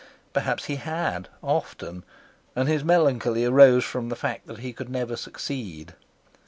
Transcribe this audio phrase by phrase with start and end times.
[0.33, 2.03] Perhaps he had, often,
[2.55, 5.93] and his melancholy arose from the fact that he could never succeed.